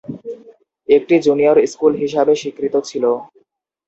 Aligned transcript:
একটি 0.89 1.15
junior 1.25 1.57
school 1.71 1.93
হিসাবে 2.01 2.33
স্বীকৃত 2.41 2.75
ছিল। 2.89 3.03